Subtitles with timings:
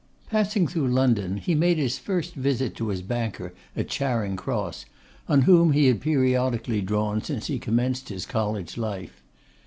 [0.31, 4.85] Passing through London, he made his first visit to his banker at Charing Cross,
[5.29, 9.21] on whom he had periodically drawn since he commenced his college life.